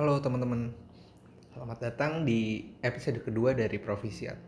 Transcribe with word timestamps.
Halo 0.00 0.16
teman-teman, 0.16 0.72
selamat 1.52 1.78
datang 1.84 2.24
di 2.24 2.72
episode 2.80 3.20
kedua 3.20 3.52
dari 3.52 3.76
Provisiat. 3.76 4.40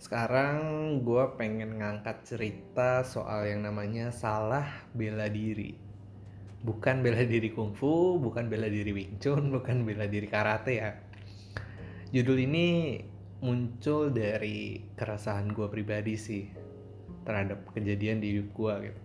Sekarang 0.00 0.56
gue 1.04 1.36
pengen 1.36 1.76
ngangkat 1.76 2.24
cerita 2.24 3.04
soal 3.04 3.44
yang 3.44 3.68
namanya 3.68 4.08
salah 4.08 4.64
bela 4.96 5.28
diri. 5.28 5.76
Bukan 6.64 7.04
bela 7.04 7.28
diri 7.28 7.52
kungfu, 7.52 8.16
bukan 8.16 8.48
bela 8.48 8.72
diri 8.72 8.96
Wing 8.96 9.20
Chun, 9.20 9.50
bukan 9.60 9.84
bela 9.84 10.08
diri 10.08 10.32
karate 10.32 10.80
ya. 10.80 10.96
Judul 12.08 12.40
ini 12.40 12.96
muncul 13.44 14.16
dari 14.16 14.80
keresahan 14.96 15.52
gue 15.52 15.68
pribadi 15.68 16.16
sih 16.16 16.48
terhadap 17.28 17.68
kejadian 17.76 18.24
di 18.24 18.32
hidup 18.32 18.48
gue 18.56 18.74
gitu. 18.88 19.00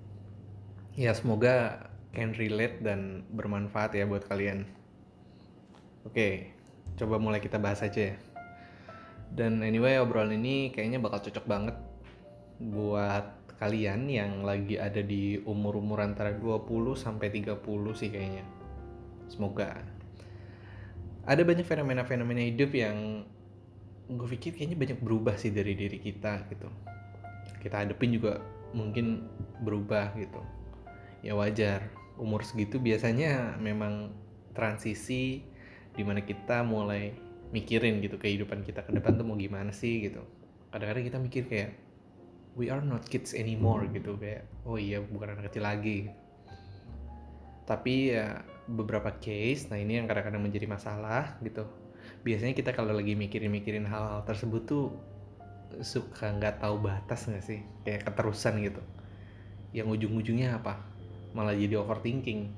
Ya 1.04 1.12
semoga 1.12 1.92
can 2.16 2.32
relate 2.40 2.80
dan 2.80 3.28
bermanfaat 3.36 3.92
ya 3.92 4.08
buat 4.08 4.24
kalian. 4.32 4.80
Oke, 6.02 6.50
coba 6.98 7.22
mulai 7.22 7.38
kita 7.38 7.62
bahas 7.62 7.86
aja 7.86 8.14
ya. 8.14 8.18
Dan 9.32 9.64
anyway 9.64 10.02
obrolan 10.02 10.36
ini 10.36 10.74
kayaknya 10.76 11.00
bakal 11.00 11.24
cocok 11.24 11.46
banget 11.48 11.78
buat 12.60 13.42
kalian 13.62 14.10
yang 14.10 14.42
lagi 14.42 14.82
ada 14.82 15.06
di 15.06 15.38
umur-umur 15.46 16.02
antara 16.02 16.34
20 16.34 16.98
sampai 16.98 17.30
30 17.30 17.62
sih 17.94 18.10
kayaknya. 18.10 18.46
Semoga. 19.30 19.78
Ada 21.30 21.46
banyak 21.46 21.64
fenomena-fenomena 21.70 22.42
hidup 22.50 22.74
yang 22.74 23.22
gue 24.10 24.28
pikir 24.36 24.58
kayaknya 24.58 24.76
banyak 24.76 25.00
berubah 25.00 25.38
sih 25.38 25.54
dari 25.54 25.78
diri 25.78 26.02
kita 26.02 26.50
gitu. 26.50 26.68
Kita 27.62 27.86
hadepin 27.86 28.18
juga 28.18 28.42
mungkin 28.74 29.30
berubah 29.62 30.18
gitu. 30.18 30.42
Ya 31.22 31.38
wajar, 31.38 31.86
umur 32.18 32.42
segitu 32.42 32.82
biasanya 32.82 33.62
memang 33.62 34.12
transisi 34.58 35.46
di 35.96 36.04
mana 36.08 36.24
kita 36.24 36.64
mulai 36.64 37.12
mikirin 37.52 38.00
gitu 38.00 38.16
kehidupan 38.16 38.64
kita 38.64 38.88
ke 38.88 38.92
depan 38.96 39.20
tuh 39.20 39.28
mau 39.28 39.36
gimana 39.36 39.76
sih 39.76 40.08
gitu. 40.08 40.24
Kadang-kadang 40.72 41.04
kita 41.04 41.18
mikir 41.20 41.44
kayak 41.52 41.72
we 42.56 42.72
are 42.72 42.80
not 42.80 43.04
kids 43.08 43.36
anymore 43.36 43.84
gitu. 43.92 44.16
Kayak 44.16 44.48
oh 44.64 44.80
iya 44.80 45.04
bukan 45.04 45.36
anak 45.36 45.52
kecil 45.52 45.68
lagi. 45.68 46.08
Tapi 47.68 48.16
ya 48.16 48.40
beberapa 48.72 49.12
case 49.20 49.68
nah 49.68 49.76
ini 49.76 50.00
yang 50.00 50.08
kadang-kadang 50.08 50.40
menjadi 50.40 50.68
masalah 50.68 51.36
gitu. 51.44 51.68
Biasanya 52.24 52.56
kita 52.56 52.72
kalau 52.72 52.96
lagi 52.96 53.14
mikirin-mikirin 53.20 53.84
hal-hal 53.84 54.24
tersebut 54.24 54.64
tuh 54.64 54.96
suka 55.84 56.32
nggak 56.36 56.64
tahu 56.64 56.80
batas 56.80 57.28
nggak 57.28 57.44
sih? 57.44 57.60
Kayak 57.84 58.08
keterusan 58.08 58.64
gitu. 58.64 58.82
Yang 59.76 60.00
ujung-ujungnya 60.00 60.60
apa? 60.60 60.80
Malah 61.36 61.56
jadi 61.56 61.80
overthinking. 61.84 62.52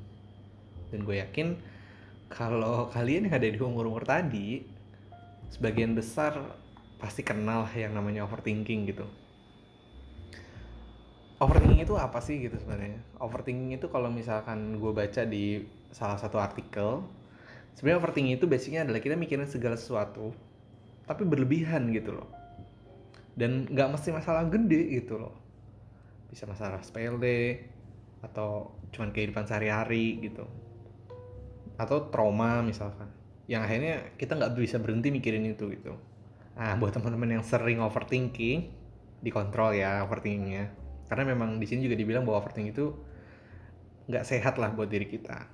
Dan 0.93 1.05
gue 1.05 1.17
yakin 1.17 1.57
kalau 2.33 2.89
kalian 2.89 3.29
yang 3.29 3.37
ada 3.37 3.45
di 3.45 3.61
umur-umur 3.61 4.01
tadi 4.09 4.65
sebagian 5.53 5.93
besar 5.93 6.33
pasti 6.97 7.21
kenal 7.21 7.69
yang 7.77 7.93
namanya 7.93 8.25
overthinking 8.25 8.89
gitu. 8.89 9.05
Overthinking 11.37 11.85
itu 11.85 11.93
apa 11.93 12.17
sih 12.25 12.41
gitu 12.41 12.57
sebenarnya? 12.57 12.97
Overthinking 13.21 13.77
itu 13.77 13.85
kalau 13.93 14.09
misalkan 14.09 14.81
gue 14.81 14.89
baca 14.89 15.21
di 15.29 15.61
salah 15.93 16.17
satu 16.17 16.41
artikel 16.41 17.05
sebenarnya 17.77 18.01
overthinking 18.01 18.41
itu 18.41 18.49
basicnya 18.49 18.81
adalah 18.81 18.97
kita 18.97 19.13
mikirin 19.13 19.45
segala 19.45 19.77
sesuatu 19.77 20.33
tapi 21.05 21.29
berlebihan 21.29 21.93
gitu 21.93 22.17
loh. 22.17 22.33
Dan 23.37 23.69
nggak 23.69 23.93
mesti 23.93 24.09
masalah 24.09 24.49
gede 24.49 25.05
gitu 25.05 25.21
loh. 25.21 25.37
Bisa 26.33 26.49
masalah 26.49 26.81
sepele 26.81 27.69
atau 28.25 28.73
cuman 28.89 29.13
kehidupan 29.13 29.45
sehari-hari 29.45 30.17
gitu 30.23 30.62
atau 31.83 32.07
trauma 32.07 32.63
misalkan. 32.63 33.11
Yang 33.45 33.61
akhirnya 33.67 33.95
kita 34.15 34.39
nggak 34.39 34.51
bisa 34.55 34.79
berhenti 34.79 35.11
mikirin 35.11 35.43
itu 35.43 35.67
gitu. 35.75 35.93
Nah 36.55 36.79
buat 36.79 36.95
teman-teman 36.95 37.39
yang 37.39 37.43
sering 37.43 37.83
overthinking 37.83 38.71
dikontrol 39.19 39.75
ya 39.75 40.03
overthinkingnya. 40.07 40.71
Karena 41.11 41.23
memang 41.35 41.59
di 41.59 41.67
sini 41.67 41.85
juga 41.85 41.99
dibilang 41.99 42.23
bahwa 42.23 42.43
overthinking 42.43 42.71
itu 42.71 42.95
nggak 44.07 44.23
sehat 44.23 44.55
lah 44.59 44.71
buat 44.71 44.87
diri 44.87 45.07
kita. 45.07 45.47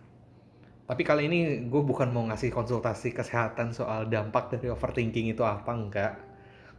Tapi 0.89 1.01
kali 1.05 1.29
ini 1.29 1.69
gue 1.69 1.81
bukan 1.85 2.09
mau 2.09 2.25
ngasih 2.25 2.49
konsultasi 2.49 3.13
kesehatan 3.13 3.77
soal 3.77 4.09
dampak 4.09 4.49
dari 4.49 4.73
overthinking 4.73 5.29
itu 5.33 5.45
apa 5.45 5.69
enggak 5.69 6.13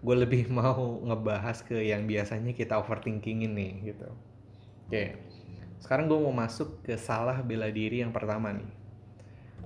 gue 0.00 0.16
lebih 0.16 0.48
mau 0.58 0.98
ngebahas 1.04 1.62
ke 1.62 1.78
yang 1.78 2.06
biasanya 2.06 2.54
kita 2.54 2.78
overthinking 2.78 3.47
ini 3.47 3.82
gitu. 3.86 4.10
Oke. 4.86 5.19
Sekarang 5.80 6.10
gue 6.10 6.19
mau 6.19 6.34
masuk 6.34 6.84
ke 6.84 6.98
salah 7.00 7.41
bela 7.41 7.70
diri 7.72 8.04
yang 8.04 8.12
pertama 8.12 8.53
nih 8.53 8.79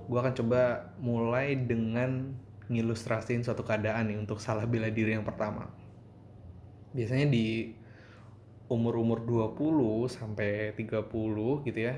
gue 0.05 0.19
akan 0.21 0.35
coba 0.37 0.93
mulai 1.01 1.57
dengan 1.57 2.33
ngilustrasiin 2.69 3.45
suatu 3.45 3.61
keadaan 3.61 4.09
nih 4.09 4.17
untuk 4.17 4.41
salah 4.41 4.65
bela 4.65 4.89
diri 4.89 5.13
yang 5.13 5.25
pertama. 5.25 5.69
Biasanya 6.95 7.27
di 7.29 7.73
umur-umur 8.65 9.21
20 9.25 10.09
sampai 10.09 10.73
30 10.73 11.67
gitu 11.69 11.79
ya. 11.79 11.95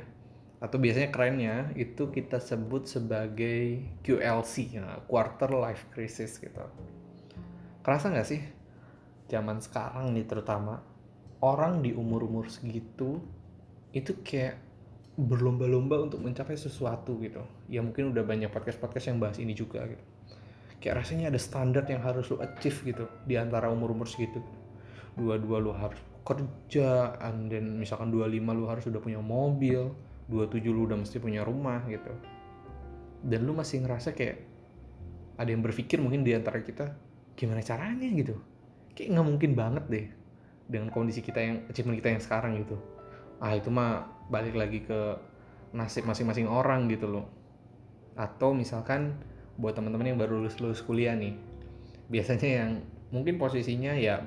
Atau 0.57 0.81
biasanya 0.81 1.13
kerennya 1.13 1.55
itu 1.77 2.09
kita 2.09 2.41
sebut 2.41 2.89
sebagai 2.89 3.85
QLC, 4.01 4.81
ya, 4.81 4.99
quarter 5.05 5.53
life 5.53 5.85
crisis 5.93 6.41
gitu. 6.41 6.65
Kerasa 7.85 8.09
nggak 8.09 8.27
sih 8.27 8.41
zaman 9.29 9.61
sekarang 9.61 10.11
nih 10.15 10.25
terutama 10.25 10.81
orang 11.43 11.85
di 11.85 11.93
umur-umur 11.93 12.49
segitu 12.49 13.21
itu 13.93 14.11
kayak 14.25 14.66
berlomba-lomba 15.17 15.97
untuk 15.97 16.21
mencapai 16.21 16.53
sesuatu 16.53 17.17
gitu. 17.17 17.41
Ya 17.65 17.81
mungkin 17.81 18.13
udah 18.13 18.21
banyak 18.21 18.53
podcast-podcast 18.53 19.09
yang 19.09 19.17
bahas 19.17 19.41
ini 19.41 19.57
juga 19.57 19.81
gitu. 19.89 20.03
Kayak 20.77 21.01
rasanya 21.01 21.33
ada 21.33 21.41
standar 21.41 21.89
yang 21.89 22.05
harus 22.05 22.29
lo 22.29 22.37
achieve 22.37 22.93
gitu 22.93 23.09
di 23.25 23.33
antara 23.33 23.73
umur-umur 23.73 24.05
segitu. 24.05 24.37
Dua-dua 25.17 25.57
lo 25.57 25.73
harus 25.73 25.97
kerja 26.21 27.17
and 27.25 27.49
then 27.49 27.81
misalkan 27.81 28.13
25 28.13 28.29
lo 28.45 28.69
harus 28.69 28.85
udah 28.85 29.01
punya 29.01 29.17
mobil 29.17 29.89
27 30.29 30.69
lo 30.69 30.85
udah 30.85 30.97
mesti 31.01 31.17
punya 31.17 31.41
rumah 31.41 31.81
gitu. 31.89 32.13
Dan 33.25 33.49
lo 33.49 33.57
masih 33.57 33.81
ngerasa 33.81 34.13
kayak 34.13 34.37
ada 35.41 35.49
yang 35.49 35.65
berpikir 35.65 35.97
mungkin 35.97 36.21
di 36.21 36.37
antara 36.37 36.61
kita 36.61 36.93
gimana 37.33 37.65
caranya? 37.65 38.05
gitu. 38.13 38.37
Kayak 38.93 39.17
nggak 39.17 39.27
mungkin 39.33 39.51
banget 39.57 39.83
deh 39.89 40.05
dengan 40.69 40.93
kondisi 40.93 41.25
kita 41.25 41.41
yang 41.41 41.57
achievement 41.73 41.97
kita 41.97 42.09
yang 42.13 42.21
sekarang 42.21 42.53
gitu 42.61 42.77
ah 43.37 43.53
itu 43.53 43.69
mah 43.69 44.07
balik 44.27 44.57
lagi 44.57 44.83
ke 44.83 45.15
nasib 45.75 46.07
masing-masing 46.07 46.49
orang 46.49 46.89
gitu 46.89 47.07
loh. 47.09 47.25
Atau 48.17 48.57
misalkan 48.57 49.17
buat 49.57 49.73
teman-teman 49.73 50.13
yang 50.13 50.19
baru 50.21 50.41
lulus 50.41 50.61
lulus 50.61 50.81
kuliah 50.85 51.17
nih 51.17 51.33
biasanya 52.07 52.49
yang 52.63 52.71
mungkin 53.11 53.35
posisinya 53.35 53.95
ya 53.97 54.23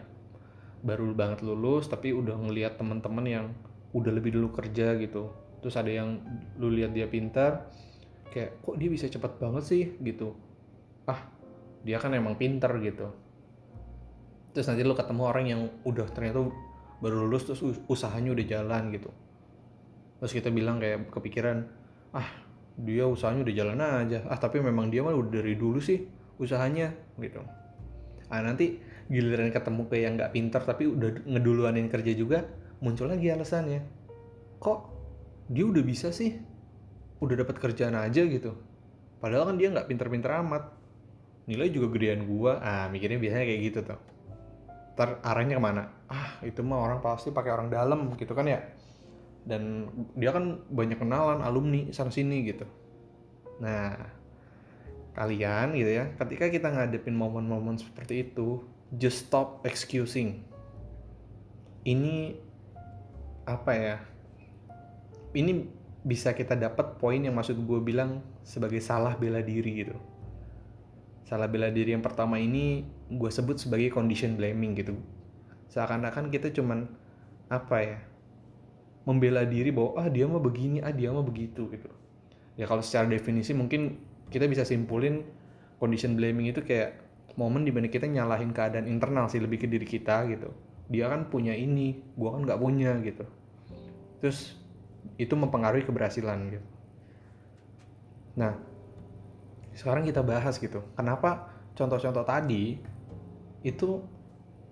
baru 0.80 1.12
banget 1.12 1.44
lulus 1.44 1.88
tapi 1.88 2.12
udah 2.12 2.36
ngelihat 2.40 2.80
teman-teman 2.80 3.24
yang 3.28 3.46
udah 3.92 4.12
lebih 4.12 4.32
dulu 4.32 4.54
kerja 4.54 4.96
gitu. 4.96 5.32
Terus 5.60 5.76
ada 5.76 5.92
yang 5.92 6.24
lu 6.56 6.72
lihat 6.72 6.96
dia 6.96 7.04
pintar 7.04 7.68
kayak 8.32 8.62
kok 8.62 8.78
dia 8.80 8.88
bisa 8.88 9.10
cepat 9.10 9.36
banget 9.36 9.64
sih? 9.66 9.84
Gitu. 10.00 10.32
Ah 11.04 11.28
dia 11.84 12.00
kan 12.00 12.12
emang 12.16 12.36
pintar 12.36 12.72
gitu. 12.80 13.12
Terus 14.56 14.66
nanti 14.66 14.82
lu 14.82 14.96
ketemu 14.96 15.22
orang 15.24 15.46
yang 15.46 15.60
udah 15.84 16.08
ternyata 16.10 16.48
baru 17.00 17.26
lulus 17.26 17.48
terus 17.48 17.60
usahanya 17.88 18.36
udah 18.36 18.46
jalan 18.46 18.92
gitu. 18.92 19.10
Terus 20.20 20.32
kita 20.36 20.52
bilang 20.52 20.76
kayak 20.78 21.08
kepikiran 21.08 21.64
ah 22.12 22.28
dia 22.76 23.08
usahanya 23.08 23.48
udah 23.48 23.54
jalan 23.56 23.80
aja. 23.80 24.24
Ah 24.28 24.36
tapi 24.36 24.60
memang 24.60 24.92
dia 24.92 25.00
mah 25.00 25.16
udah 25.16 25.40
dari 25.40 25.56
dulu 25.56 25.80
sih 25.80 26.04
usahanya 26.36 26.92
gitu. 27.16 27.40
Ah 28.28 28.44
nanti 28.44 28.78
giliran 29.10 29.50
ketemu 29.50 29.82
kayak 29.90 30.02
yang 30.04 30.14
nggak 30.20 30.32
pintar 30.36 30.62
tapi 30.62 30.86
udah 30.86 31.24
ngeduluanin 31.26 31.88
kerja 31.88 32.12
juga 32.14 32.44
muncul 32.84 33.08
lagi 33.08 33.32
alasannya. 33.32 33.80
Kok 34.60 34.80
dia 35.48 35.64
udah 35.66 35.82
bisa 35.82 36.12
sih? 36.12 36.36
Udah 37.20 37.40
dapat 37.40 37.56
kerjaan 37.56 37.96
aja 37.96 38.22
gitu. 38.28 38.56
Padahal 39.20 39.52
kan 39.52 39.56
dia 39.56 39.72
nggak 39.72 39.88
pintar-pintar 39.88 40.40
amat. 40.44 40.76
Nilai 41.48 41.72
juga 41.72 41.90
gedean 41.96 42.28
gua. 42.28 42.60
Ah 42.60 42.86
mikirnya 42.92 43.16
biasanya 43.16 43.44
kayak 43.48 43.62
gitu 43.72 43.80
tuh 43.88 44.19
ntar 45.00 45.16
arahnya 45.24 45.56
ke 45.56 45.64
mana? 45.64 45.88
Ah 46.12 46.36
itu 46.44 46.60
mah 46.60 46.76
orang 46.76 47.00
pasti 47.00 47.32
pakai 47.32 47.56
orang 47.56 47.72
dalam 47.72 48.12
gitu 48.20 48.36
kan 48.36 48.44
ya? 48.44 48.60
Dan 49.48 49.88
dia 50.12 50.28
kan 50.28 50.60
banyak 50.68 51.00
kenalan 51.00 51.40
alumni 51.40 51.88
sana 51.88 52.12
sini 52.12 52.44
gitu. 52.44 52.68
Nah 53.64 53.96
kalian 55.16 55.72
gitu 55.72 55.88
ya 55.88 56.12
ketika 56.20 56.52
kita 56.52 56.68
ngadepin 56.68 57.16
momen-momen 57.16 57.80
seperti 57.80 58.28
itu 58.28 58.60
just 58.92 59.24
stop 59.24 59.64
excusing. 59.64 60.44
Ini 61.88 62.36
apa 63.48 63.72
ya 63.72 63.96
ini 65.32 65.64
bisa 66.04 66.36
kita 66.36 66.60
dapat 66.60 67.00
poin 67.00 67.24
yang 67.24 67.32
maksud 67.32 67.56
gue 67.56 67.80
bilang 67.80 68.20
sebagai 68.44 68.84
salah 68.84 69.16
bela 69.16 69.40
diri 69.40 69.80
gitu. 69.80 69.96
Salah 71.24 71.48
bela 71.48 71.72
diri 71.72 71.96
yang 71.96 72.04
pertama 72.04 72.36
ini 72.36 72.84
gue 73.10 73.30
sebut 73.30 73.58
sebagai 73.58 73.90
condition 73.90 74.38
blaming 74.38 74.78
gitu. 74.78 74.94
Seakan-akan 75.70 76.30
kita 76.30 76.54
cuman 76.54 76.86
apa 77.50 77.76
ya 77.82 77.98
membela 79.02 79.42
diri 79.42 79.74
bahwa 79.74 79.98
ah 79.98 80.06
dia 80.06 80.30
mah 80.30 80.38
begini 80.38 80.78
ah 80.78 80.94
dia 80.94 81.10
mah 81.10 81.26
begitu 81.26 81.66
gitu. 81.74 81.90
Ya 82.54 82.70
kalau 82.70 82.84
secara 82.84 83.10
definisi 83.10 83.50
mungkin 83.50 83.98
kita 84.30 84.46
bisa 84.46 84.62
simpulin 84.62 85.26
condition 85.82 86.14
blaming 86.14 86.54
itu 86.54 86.62
kayak 86.62 87.02
momen 87.34 87.66
di 87.66 87.74
mana 87.74 87.90
kita 87.90 88.06
nyalahin 88.06 88.54
keadaan 88.54 88.86
internal 88.86 89.26
sih 89.26 89.42
lebih 89.42 89.62
ke 89.62 89.66
diri 89.66 89.86
kita 89.86 90.30
gitu. 90.30 90.54
Dia 90.90 91.10
kan 91.10 91.26
punya 91.26 91.54
ini 91.54 92.02
gua 92.14 92.38
kan 92.38 92.46
nggak 92.46 92.60
punya 92.62 92.94
gitu. 93.02 93.26
Terus 94.22 94.54
itu 95.18 95.34
mempengaruhi 95.34 95.82
keberhasilan 95.82 96.38
gitu. 96.54 96.66
Nah 98.38 98.54
sekarang 99.74 100.04
kita 100.04 100.20
bahas 100.20 100.58
gitu 100.58 100.82
kenapa 100.98 101.50
contoh-contoh 101.78 102.26
tadi 102.26 102.82
itu 103.60 104.00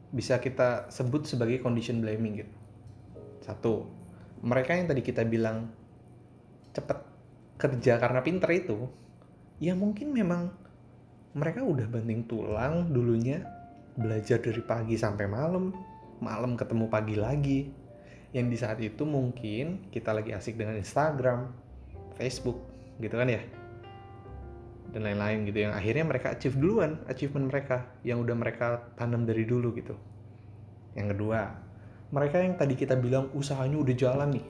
bisa 0.09 0.41
kita 0.41 0.89
sebut 0.89 1.29
sebagai 1.29 1.61
condition 1.61 2.01
blaming 2.01 2.45
gitu. 2.45 2.55
Satu 3.45 3.73
mereka 4.41 4.73
yang 4.73 4.89
tadi 4.89 5.05
kita 5.05 5.27
bilang 5.27 5.69
cepet 6.73 6.99
kerja 7.59 7.99
karena 7.99 8.23
pinter 8.23 8.49
itu 8.55 8.87
ya 9.59 9.75
mungkin 9.75 10.15
memang 10.15 10.55
mereka 11.35 11.61
udah 11.67 11.91
banting 11.91 12.25
tulang 12.31 12.89
dulunya 12.95 13.43
belajar 13.99 14.39
dari 14.39 14.63
pagi 14.63 14.95
sampai 14.95 15.27
malam 15.27 15.75
malam 16.23 16.57
ketemu 16.57 16.87
pagi 16.89 17.17
lagi. 17.19 17.61
Yang 18.29 18.47
di 18.53 18.57
saat 18.61 18.79
itu 18.85 19.09
mungkin 19.09 19.89
kita 19.89 20.13
lagi 20.13 20.37
asik 20.37 20.61
dengan 20.61 20.77
Instagram 20.77 21.49
Facebook 22.21 22.61
gitu 23.01 23.17
kan 23.17 23.31
ya 23.31 23.41
dan 24.93 25.05
lain-lain 25.05 25.45
gitu 25.45 25.69
yang 25.69 25.73
akhirnya 25.77 26.05
mereka 26.09 26.33
achieve 26.33 26.57
duluan 26.57 26.97
achievement 27.13 27.53
mereka 27.53 27.85
yang 28.05 28.25
udah 28.25 28.37
mereka 28.37 28.89
tanam 28.97 29.29
dari 29.29 29.45
dulu 29.45 29.77
gitu. 29.77 29.95
Yang 30.97 31.17
kedua 31.17 31.41
mereka 32.09 32.41
yang 32.41 32.57
tadi 32.57 32.73
kita 32.73 32.97
bilang 32.97 33.29
usahanya 33.37 33.77
udah 33.77 33.95
jalan 33.97 34.41
nih. 34.41 34.47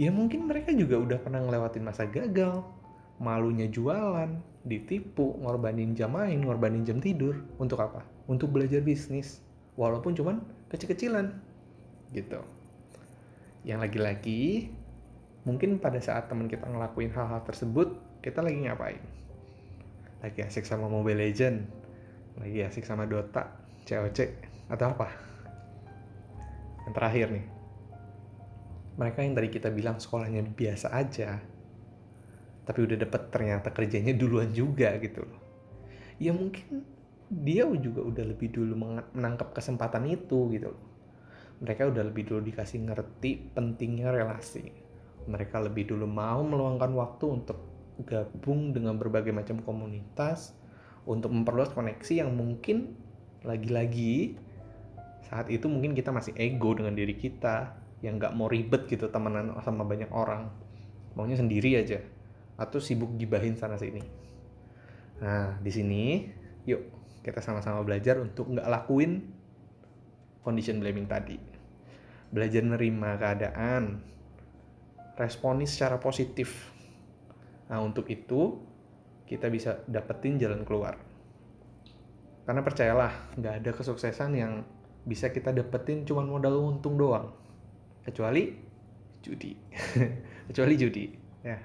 Ya 0.00 0.10
mungkin 0.10 0.50
mereka 0.50 0.74
juga 0.74 0.98
udah 0.98 1.18
pernah 1.22 1.38
ngelewatin 1.44 1.84
masa 1.84 2.08
gagal 2.10 2.64
malunya 3.20 3.68
jualan 3.68 4.40
ditipu 4.64 5.36
ngorbanin 5.44 5.92
jam 5.94 6.16
main 6.16 6.40
ngorbanin 6.42 6.82
jam 6.82 6.98
tidur. 6.98 7.38
Untuk 7.62 7.78
apa? 7.78 8.02
Untuk 8.26 8.50
belajar 8.50 8.82
bisnis. 8.82 9.38
Walaupun 9.78 10.16
cuman 10.16 10.42
kecil-kecilan. 10.72 11.30
Gitu. 12.10 12.40
Yang 13.62 13.78
lagi-lagi 13.86 14.72
mungkin 15.46 15.78
pada 15.78 16.02
saat 16.02 16.26
teman 16.28 16.50
kita 16.50 16.66
ngelakuin 16.68 17.12
hal-hal 17.14 17.40
tersebut 17.46 17.96
kita 18.20 18.44
lagi 18.44 18.68
ngapain 18.68 19.00
lagi 20.20 20.40
asik 20.44 20.68
sama 20.68 20.86
Mobile 20.86 21.20
Legend. 21.20 21.58
Lagi 22.40 22.60
asik 22.64 22.84
sama 22.84 23.04
Dota 23.04 23.48
COC 23.84 24.18
atau 24.70 24.86
apa? 24.92 25.08
Yang 26.88 26.94
terakhir 26.94 27.26
nih. 27.32 27.46
Mereka 29.00 29.18
yang 29.24 29.34
tadi 29.36 29.48
kita 29.48 29.68
bilang 29.72 29.96
sekolahnya 29.96 30.44
biasa 30.44 30.92
aja 30.92 31.40
tapi 32.70 32.86
udah 32.86 33.02
dapet 33.02 33.34
ternyata 33.34 33.74
kerjanya 33.74 34.14
duluan 34.14 34.54
juga 34.54 34.94
gitu 35.02 35.26
loh. 35.26 35.40
Ya 36.22 36.30
mungkin 36.30 36.86
dia 37.26 37.66
juga 37.66 38.06
udah 38.06 38.24
lebih 38.30 38.54
dulu 38.54 38.78
menangkap 39.10 39.50
kesempatan 39.50 40.06
itu 40.06 40.54
gitu 40.54 40.70
loh. 40.70 40.84
Mereka 41.66 41.90
udah 41.90 42.06
lebih 42.06 42.30
dulu 42.30 42.46
dikasih 42.46 42.86
ngerti 42.86 43.50
pentingnya 43.58 44.14
relasi. 44.14 44.70
Mereka 45.26 45.66
lebih 45.66 45.90
dulu 45.90 46.06
mau 46.06 46.46
meluangkan 46.46 46.94
waktu 46.94 47.24
untuk 47.26 47.58
gabung 48.06 48.72
dengan 48.74 48.96
berbagai 48.96 49.32
macam 49.34 49.60
komunitas 49.64 50.56
untuk 51.08 51.32
memperluas 51.32 51.72
koneksi 51.72 52.24
yang 52.24 52.36
mungkin 52.36 52.96
lagi-lagi 53.40 54.36
saat 55.30 55.46
itu 55.46 55.70
mungkin 55.70 55.94
kita 55.94 56.10
masih 56.10 56.34
ego 56.34 56.74
dengan 56.74 56.98
diri 56.98 57.14
kita 57.14 57.78
yang 58.02 58.18
nggak 58.18 58.34
mau 58.34 58.50
ribet 58.50 58.90
gitu 58.90 59.12
temenan 59.12 59.54
sama 59.62 59.86
banyak 59.86 60.10
orang. 60.10 60.50
Maunya 61.14 61.38
sendiri 61.38 61.78
aja 61.78 62.02
atau 62.58 62.82
sibuk 62.82 63.14
gibahin 63.14 63.54
sana 63.54 63.78
sini. 63.78 64.02
Nah 65.22 65.56
di 65.62 65.70
sini 65.70 66.26
yuk 66.66 66.82
kita 67.22 67.38
sama-sama 67.44 67.84
belajar 67.86 68.18
untuk 68.18 68.50
nggak 68.50 68.66
lakuin 68.66 69.30
condition 70.42 70.82
blaming 70.82 71.06
tadi. 71.06 71.38
Belajar 72.34 72.66
nerima 72.66 73.14
keadaan 73.14 74.02
responi 75.14 75.68
secara 75.68 76.00
positif 76.00 76.72
nah 77.70 77.78
untuk 77.78 78.10
itu 78.10 78.58
kita 79.30 79.46
bisa 79.46 79.86
dapetin 79.86 80.42
jalan 80.42 80.66
keluar. 80.66 80.98
Karena 82.42 82.66
percayalah 82.66 83.38
nggak 83.38 83.54
ada 83.62 83.70
kesuksesan 83.70 84.34
yang 84.34 84.66
bisa 85.06 85.30
kita 85.30 85.54
dapetin 85.54 86.02
cuma 86.02 86.26
modal 86.26 86.58
untung 86.58 86.98
doang. 86.98 87.30
Kecuali 88.02 88.50
judi. 89.22 89.54
Kecuali 90.50 90.74
judi 90.74 91.06
ya. 91.46 91.62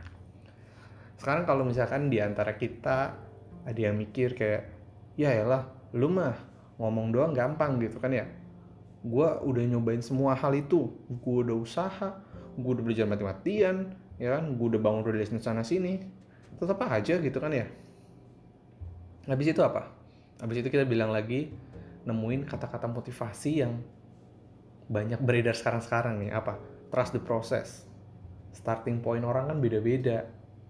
Sekarang 1.18 1.50
kalau 1.50 1.66
misalkan 1.66 2.14
di 2.14 2.22
antara 2.22 2.54
kita 2.54 3.18
ada 3.66 3.80
yang 3.82 3.98
mikir 3.98 4.38
kayak 4.38 4.70
ya 5.18 5.34
elah 5.34 5.66
lu 5.98 6.14
mah 6.14 6.38
ngomong 6.78 7.10
doang 7.10 7.34
gampang 7.34 7.82
gitu 7.82 7.98
kan 7.98 8.14
ya. 8.14 8.30
Gue 9.02 9.26
udah 9.26 9.66
nyobain 9.66 10.06
semua 10.06 10.38
hal 10.38 10.54
itu. 10.54 10.94
Gue 11.10 11.50
udah 11.50 11.58
usaha. 11.58 12.22
Gue 12.62 12.78
udah 12.78 12.84
belajar 12.86 13.10
mati-matian 13.10 14.05
ya 14.16 14.40
kan 14.40 14.56
gue 14.56 14.68
udah 14.76 14.82
bangun 14.82 15.04
relation 15.04 15.40
sana 15.44 15.64
sini 15.64 16.00
tetap 16.56 16.80
aja 16.88 17.20
gitu 17.20 17.38
kan 17.38 17.52
ya. 17.52 17.68
Habis 19.28 19.52
itu 19.52 19.62
apa? 19.66 19.92
Habis 20.40 20.64
itu 20.64 20.72
kita 20.72 20.88
bilang 20.88 21.12
lagi 21.12 21.52
nemuin 22.08 22.48
kata-kata 22.48 22.88
motivasi 22.88 23.52
yang 23.60 23.82
banyak 24.88 25.20
beredar 25.20 25.58
sekarang-sekarang 25.58 26.22
nih. 26.24 26.32
Apa? 26.32 26.56
Trust 26.94 27.12
the 27.12 27.20
process. 27.20 27.84
Starting 28.56 29.04
point 29.04 29.26
orang 29.28 29.52
kan 29.52 29.58
beda-beda. 29.60 30.24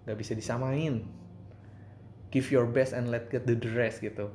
Nggak 0.10 0.18
bisa 0.18 0.34
disamain. 0.34 1.06
Give 2.34 2.48
your 2.50 2.66
best 2.66 2.98
and 2.98 3.14
let 3.14 3.30
get 3.30 3.46
the 3.46 3.56
rest 3.78 4.02
gitu. 4.02 4.34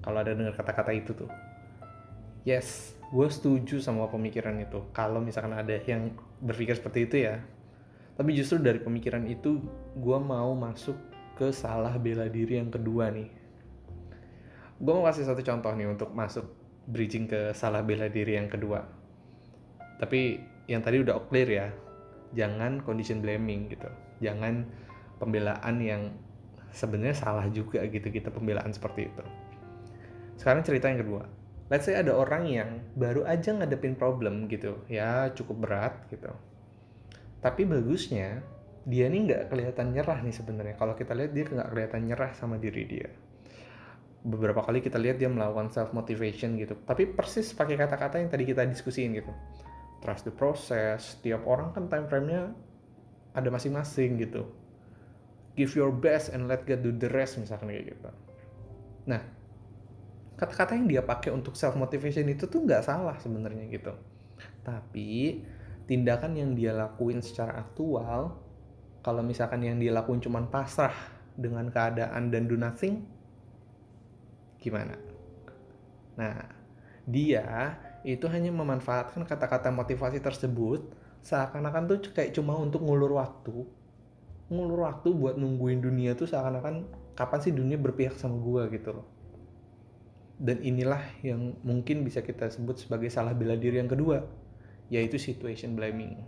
Kalau 0.00 0.18
ada 0.24 0.32
dengar 0.32 0.56
kata-kata 0.56 0.96
itu 0.96 1.12
tuh. 1.12 1.28
Yes 2.48 2.96
gue 3.08 3.28
setuju 3.28 3.80
sama 3.80 4.08
pemikiran 4.08 4.56
itu. 4.60 4.84
Kalau 4.92 5.20
misalkan 5.20 5.56
ada 5.56 5.80
yang 5.84 6.12
berpikir 6.44 6.76
seperti 6.76 7.08
itu 7.08 7.16
ya 7.24 7.40
tapi 8.18 8.34
justru 8.34 8.58
dari 8.58 8.82
pemikiran 8.82 9.22
itu 9.30 9.62
gue 9.94 10.18
mau 10.18 10.50
masuk 10.58 10.98
ke 11.38 11.54
salah 11.54 11.94
bela 12.02 12.26
diri 12.26 12.58
yang 12.58 12.66
kedua 12.66 13.14
nih. 13.14 13.30
Gue 14.82 14.90
mau 14.90 15.06
kasih 15.06 15.22
satu 15.22 15.38
contoh 15.46 15.70
nih 15.70 15.86
untuk 15.86 16.10
masuk 16.10 16.50
bridging 16.90 17.30
ke 17.30 17.54
salah 17.54 17.78
bela 17.86 18.10
diri 18.10 18.34
yang 18.34 18.50
kedua. 18.50 18.82
Tapi 20.02 20.42
yang 20.66 20.82
tadi 20.82 20.98
udah 20.98 21.14
clear 21.30 21.46
ya 21.46 21.66
jangan 22.34 22.82
condition 22.82 23.22
blaming 23.22 23.70
gitu. 23.70 23.86
Jangan 24.18 24.66
pembelaan 25.22 25.78
yang 25.78 26.10
sebenarnya 26.74 27.14
salah 27.14 27.46
juga 27.54 27.86
gitu 27.86 28.10
kita 28.10 28.34
pembelaan 28.34 28.74
seperti 28.74 29.06
itu. 29.14 29.24
Sekarang 30.34 30.66
cerita 30.66 30.90
yang 30.90 31.06
kedua. 31.06 31.22
Let's 31.70 31.86
say 31.86 31.94
ada 31.94 32.18
orang 32.18 32.50
yang 32.50 32.82
baru 32.98 33.22
aja 33.30 33.54
ngadepin 33.54 33.94
problem 33.94 34.50
gitu 34.50 34.82
ya 34.90 35.30
cukup 35.38 35.70
berat 35.70 35.94
gitu 36.10 36.34
tapi 37.38 37.62
bagusnya 37.62 38.42
dia 38.88 39.04
nih 39.06 39.20
nggak 39.28 39.42
kelihatan 39.52 39.92
nyerah 39.92 40.18
nih 40.24 40.34
sebenarnya. 40.34 40.74
Kalau 40.80 40.96
kita 40.96 41.12
lihat 41.12 41.36
dia 41.36 41.44
nggak 41.44 41.68
kelihatan 41.70 42.00
nyerah 42.08 42.30
sama 42.32 42.56
diri 42.56 42.88
dia. 42.88 43.08
Beberapa 44.24 44.64
kali 44.64 44.80
kita 44.80 44.96
lihat 44.96 45.20
dia 45.20 45.28
melakukan 45.28 45.68
self 45.68 45.92
motivation 45.92 46.56
gitu. 46.56 46.72
Tapi 46.88 47.04
persis 47.12 47.52
pakai 47.52 47.76
kata-kata 47.76 48.16
yang 48.16 48.32
tadi 48.32 48.48
kita 48.48 48.64
diskusiin 48.64 49.12
gitu. 49.12 49.30
Trust 50.00 50.24
the 50.24 50.34
process. 50.34 51.20
Tiap 51.20 51.44
orang 51.44 51.76
kan 51.76 51.86
time 51.92 52.08
frame-nya 52.08 52.50
ada 53.36 53.48
masing-masing 53.52 54.18
gitu. 54.24 54.48
Give 55.52 55.70
your 55.76 55.92
best 55.92 56.32
and 56.32 56.48
let 56.48 56.64
God 56.64 56.80
do 56.80 56.90
the 56.90 57.12
rest 57.12 57.36
misalkan 57.36 57.70
kayak 57.70 57.92
gitu. 57.92 58.10
Nah 59.04 59.20
kata-kata 60.38 60.78
yang 60.78 60.86
dia 60.86 61.02
pakai 61.02 61.34
untuk 61.34 61.58
self 61.58 61.74
motivation 61.74 62.24
itu 62.30 62.48
tuh 62.48 62.64
nggak 62.64 62.88
salah 62.88 63.20
sebenarnya 63.20 63.68
gitu. 63.68 63.92
Tapi 64.64 65.42
tindakan 65.88 66.36
yang 66.36 66.52
dia 66.52 66.76
lakuin 66.76 67.24
secara 67.24 67.56
aktual 67.64 68.36
kalau 69.00 69.24
misalkan 69.24 69.64
yang 69.64 69.80
dia 69.80 69.88
lakuin 69.88 70.20
cuma 70.20 70.44
pasrah 70.44 70.92
dengan 71.32 71.72
keadaan 71.72 72.28
dan 72.28 72.44
do 72.44 72.60
nothing 72.60 73.08
gimana? 74.60 74.94
Nah, 76.20 76.44
dia 77.08 77.78
itu 78.04 78.28
hanya 78.28 78.52
memanfaatkan 78.52 79.24
kata-kata 79.24 79.72
motivasi 79.72 80.20
tersebut 80.20 80.92
seakan-akan 81.24 81.82
tuh 81.88 82.12
kayak 82.12 82.36
cuma 82.36 82.54
untuk 82.58 82.84
ngulur 82.84 83.16
waktu. 83.16 83.64
Ngulur 84.52 84.84
waktu 84.84 85.08
buat 85.14 85.40
nungguin 85.40 85.80
dunia 85.80 86.12
tuh 86.12 86.28
seakan-akan 86.28 86.84
kapan 87.16 87.38
sih 87.40 87.52
dunia 87.54 87.80
berpihak 87.80 88.14
sama 88.20 88.36
gua 88.36 88.68
gitu 88.68 88.92
loh. 88.92 89.06
Dan 90.38 90.62
inilah 90.62 91.02
yang 91.24 91.58
mungkin 91.66 92.06
bisa 92.06 92.22
kita 92.22 92.46
sebut 92.52 92.78
sebagai 92.78 93.10
salah 93.10 93.34
bela 93.34 93.58
diri 93.58 93.82
yang 93.82 93.90
kedua, 93.90 94.22
yaitu 94.88 95.20
situation 95.20 95.76
blaming. 95.76 96.18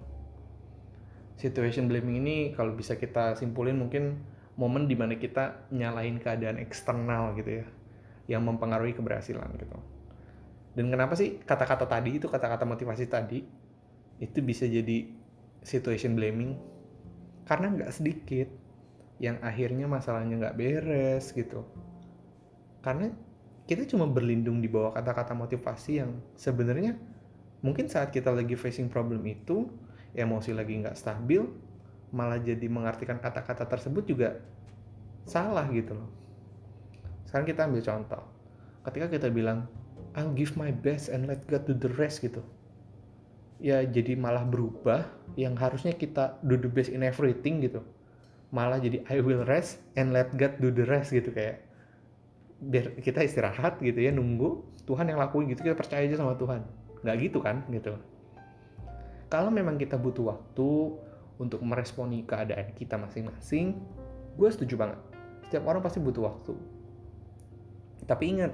Situation 1.41 1.89
blaming 1.89 2.21
ini 2.21 2.37
kalau 2.53 2.77
bisa 2.77 2.97
kita 3.01 3.37
simpulin 3.37 3.81
mungkin 3.81 4.21
momen 4.61 4.85
di 4.85 4.97
mana 4.97 5.17
kita 5.17 5.73
nyalain 5.73 6.21
keadaan 6.21 6.61
eksternal 6.61 7.33
gitu 7.41 7.65
ya 7.65 7.67
yang 8.29 8.45
mempengaruhi 8.45 8.93
keberhasilan 8.93 9.49
gitu. 9.57 9.79
Dan 10.77 10.93
kenapa 10.93 11.17
sih 11.17 11.41
kata-kata 11.43 11.89
tadi 11.89 12.21
itu 12.21 12.29
kata-kata 12.29 12.63
motivasi 12.69 13.09
tadi 13.09 13.43
itu 14.21 14.39
bisa 14.45 14.69
jadi 14.69 15.09
situation 15.65 16.15
blaming? 16.15 16.55
Karena 17.49 17.73
nggak 17.73 17.91
sedikit 17.91 18.49
yang 19.21 19.37
akhirnya 19.45 19.85
masalahnya 19.85 20.41
nggak 20.41 20.57
beres 20.57 21.33
gitu 21.37 21.65
karena 22.81 23.13
kita 23.69 23.85
cuma 23.87 24.09
berlindung 24.09 24.59
di 24.65 24.67
bawah 24.67 24.97
kata-kata 24.97 25.37
motivasi 25.37 26.01
yang 26.01 26.17
sebenarnya 26.35 26.97
mungkin 27.61 27.89
saat 27.89 28.13
kita 28.13 28.33
lagi 28.33 28.57
facing 28.57 28.89
problem 28.89 29.21
itu 29.29 29.69
emosi 30.17 30.57
lagi 30.57 30.81
nggak 30.81 30.97
stabil 30.97 31.45
malah 32.11 32.41
jadi 32.43 32.67
mengartikan 32.67 33.23
kata-kata 33.23 33.69
tersebut 33.71 34.03
juga 34.03 34.29
salah 35.29 35.69
gitu 35.71 35.95
loh. 35.95 36.11
Sekarang 37.29 37.47
kita 37.47 37.71
ambil 37.71 37.83
contoh. 37.87 38.23
Ketika 38.83 39.07
kita 39.07 39.29
bilang 39.31 39.71
I'll 40.19 40.35
give 40.35 40.59
my 40.59 40.75
best 40.75 41.07
and 41.07 41.31
let 41.31 41.47
God 41.47 41.71
do 41.71 41.75
the 41.79 41.93
rest 41.95 42.19
gitu. 42.25 42.43
Ya 43.63 43.85
jadi 43.87 44.19
malah 44.19 44.43
berubah 44.43 45.07
yang 45.39 45.55
harusnya 45.55 45.95
kita 45.95 46.43
do 46.43 46.59
the 46.59 46.67
best 46.67 46.91
in 46.91 47.07
everything 47.07 47.63
gitu. 47.63 47.87
Malah 48.51 48.83
jadi 48.83 49.07
I 49.07 49.23
will 49.23 49.47
rest 49.47 49.79
and 49.95 50.11
let 50.11 50.35
God 50.35 50.59
do 50.59 50.75
the 50.75 50.83
rest 50.83 51.15
gitu 51.15 51.31
kayak. 51.31 51.63
Biar 52.59 52.99
kita 52.99 53.23
istirahat 53.23 53.79
gitu 53.79 54.03
ya 54.03 54.11
nunggu 54.11 54.67
Tuhan 54.91 55.07
yang 55.07 55.23
lakuin 55.23 55.47
gitu 55.55 55.63
kita 55.63 55.79
percaya 55.79 56.03
aja 56.03 56.19
sama 56.19 56.35
Tuhan 56.35 56.67
nggak 57.05 57.17
gitu 57.21 57.39
kan 57.41 57.65
gitu. 57.73 57.97
Kalau 59.31 59.49
memang 59.49 59.79
kita 59.79 59.95
butuh 59.95 60.35
waktu 60.35 60.71
untuk 61.41 61.63
meresponi 61.65 62.27
keadaan 62.27 62.75
kita 62.77 63.01
masing-masing 63.01 63.79
gue 64.37 64.49
setuju 64.51 64.75
banget. 64.77 65.01
Setiap 65.49 65.65
orang 65.67 65.83
pasti 65.83 65.99
butuh 65.99 66.23
waktu. 66.27 66.55
Tapi 68.05 68.25
ingat 68.37 68.53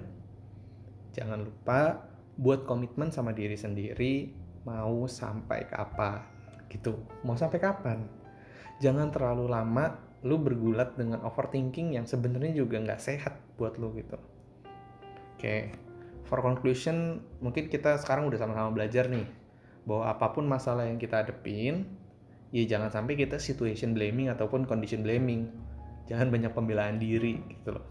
jangan 1.16 1.48
lupa 1.48 2.04
buat 2.36 2.68
komitmen 2.68 3.08
sama 3.08 3.32
diri 3.32 3.56
sendiri 3.56 4.30
mau 4.68 5.08
sampai 5.08 5.64
kapan 5.70 6.20
gitu. 6.68 6.98
Mau 7.24 7.38
sampai 7.38 7.58
kapan? 7.62 8.04
Jangan 8.82 9.08
terlalu 9.08 9.48
lama 9.48 9.96
lu 10.26 10.36
bergulat 10.42 10.98
dengan 10.98 11.22
overthinking 11.24 11.96
yang 11.96 12.04
sebenarnya 12.04 12.52
juga 12.52 12.82
nggak 12.82 13.00
sehat 13.00 13.38
buat 13.56 13.78
lu 13.80 13.94
gitu. 13.96 14.18
Oke. 15.36 15.40
okay. 15.40 15.85
For 16.26 16.42
conclusion 16.42 17.22
mungkin 17.38 17.70
kita 17.70 17.96
sekarang 18.02 18.26
udah 18.26 18.38
sama-sama 18.42 18.74
belajar 18.74 19.06
nih 19.06 19.26
bahwa 19.86 20.10
apa 20.10 20.34
pun 20.34 20.44
masalah 20.50 20.90
yang 20.90 20.98
kita 20.98 21.22
hadepin 21.22 21.86
ya 22.50 22.66
jangan 22.66 22.90
sampai 22.90 23.14
kita 23.14 23.38
situation 23.38 23.94
blaming 23.94 24.30
ataupun 24.30 24.66
condition 24.66 25.02
blaming. 25.06 25.50
Jangan 26.06 26.30
banyak 26.30 26.54
pembelaan 26.54 27.02
diri 27.02 27.42
gitu 27.50 27.74
loh. 27.74 27.86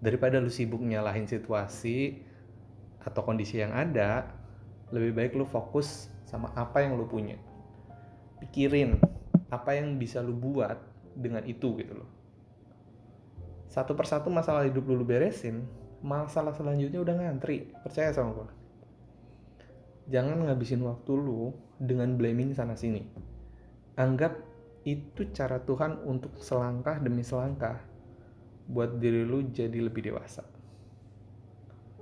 Daripada 0.00 0.40
lu 0.40 0.52
sibuk 0.52 0.80
nyalahin 0.80 1.24
situasi 1.24 2.20
atau 3.00 3.24
kondisi 3.24 3.60
yang 3.60 3.72
ada 3.72 4.28
lebih 4.92 5.16
baik 5.16 5.32
lu 5.36 5.48
fokus 5.48 6.12
sama 6.28 6.52
apa 6.52 6.84
yang 6.84 7.00
lu 7.00 7.08
punya. 7.08 7.40
Pikirin 8.44 9.00
apa 9.48 9.76
yang 9.76 9.96
bisa 9.96 10.20
lu 10.20 10.36
buat 10.36 10.76
dengan 11.16 11.44
itu 11.48 11.76
gitu 11.80 11.96
loh. 11.96 12.10
Satu 13.70 13.96
persatu 13.96 14.28
masalah 14.28 14.66
hidup 14.68 14.84
lu, 14.84 15.00
lu 15.00 15.06
beresin 15.06 15.64
masalah 16.00 16.56
selanjutnya 16.56 17.00
udah 17.00 17.14
ngantri. 17.16 17.70
Percaya 17.84 18.12
sama 18.12 18.32
gue 18.34 18.60
jangan 20.10 20.42
ngabisin 20.42 20.82
waktu 20.82 21.12
lu 21.14 21.54
dengan 21.78 22.18
blaming 22.18 22.52
sana 22.52 22.74
sini. 22.74 23.06
Anggap 23.94 24.34
itu 24.82 25.30
cara 25.30 25.62
Tuhan 25.62 26.02
untuk 26.02 26.34
selangkah 26.42 26.98
demi 26.98 27.22
selangkah 27.22 27.78
buat 28.66 28.98
diri 28.98 29.22
lu 29.22 29.46
jadi 29.46 29.78
lebih 29.78 30.10
dewasa. 30.10 30.42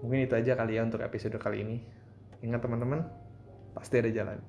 Mungkin 0.01 0.25
itu 0.25 0.35
aja 0.35 0.57
kali 0.57 0.81
ya 0.81 0.83
untuk 0.89 1.05
episode 1.05 1.37
kali 1.37 1.63
ini. 1.63 1.77
Ingat 2.41 2.65
teman-teman 2.65 3.05
pasti 3.77 4.01
ada 4.01 4.11
jalan 4.11 4.41